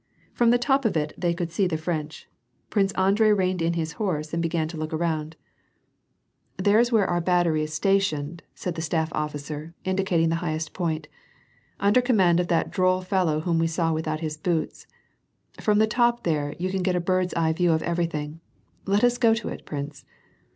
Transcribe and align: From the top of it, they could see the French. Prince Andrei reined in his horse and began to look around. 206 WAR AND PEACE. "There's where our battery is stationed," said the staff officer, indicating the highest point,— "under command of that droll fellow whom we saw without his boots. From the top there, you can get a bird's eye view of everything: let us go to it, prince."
From 0.33 0.49
the 0.49 0.57
top 0.57 0.83
of 0.83 0.97
it, 0.97 1.13
they 1.15 1.31
could 1.31 1.51
see 1.51 1.67
the 1.67 1.77
French. 1.77 2.27
Prince 2.71 2.91
Andrei 2.93 3.31
reined 3.33 3.61
in 3.61 3.73
his 3.73 3.91
horse 4.01 4.33
and 4.33 4.41
began 4.41 4.67
to 4.69 4.75
look 4.75 4.91
around. 4.91 5.35
206 6.57 6.57
WAR 6.57 6.57
AND 6.57 6.57
PEACE. 6.57 6.65
"There's 6.65 6.91
where 6.91 7.07
our 7.07 7.21
battery 7.21 7.61
is 7.61 7.71
stationed," 7.75 8.41
said 8.55 8.73
the 8.73 8.81
staff 8.81 9.09
officer, 9.11 9.75
indicating 9.83 10.29
the 10.29 10.37
highest 10.41 10.73
point,— 10.73 11.07
"under 11.79 12.01
command 12.01 12.39
of 12.39 12.47
that 12.47 12.71
droll 12.71 13.01
fellow 13.01 13.41
whom 13.41 13.59
we 13.59 13.67
saw 13.67 13.93
without 13.93 14.21
his 14.21 14.37
boots. 14.37 14.87
From 15.59 15.77
the 15.77 15.85
top 15.85 16.23
there, 16.23 16.55
you 16.57 16.71
can 16.71 16.81
get 16.81 16.95
a 16.95 16.99
bird's 16.99 17.35
eye 17.35 17.53
view 17.53 17.71
of 17.71 17.83
everything: 17.83 18.39
let 18.87 19.03
us 19.03 19.19
go 19.19 19.35
to 19.35 19.49
it, 19.49 19.67
prince." 19.67 20.03